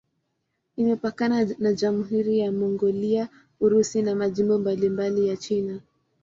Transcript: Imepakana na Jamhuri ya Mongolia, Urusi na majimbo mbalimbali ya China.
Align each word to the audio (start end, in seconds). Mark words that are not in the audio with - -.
Imepakana 0.81 1.37
na 1.63 1.71
Jamhuri 1.79 2.39
ya 2.39 2.51
Mongolia, 2.51 3.27
Urusi 3.63 4.01
na 4.01 4.15
majimbo 4.15 4.55
mbalimbali 4.59 5.27
ya 5.27 5.37
China. 5.37 5.79